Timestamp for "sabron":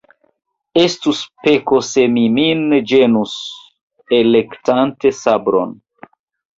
5.23-5.83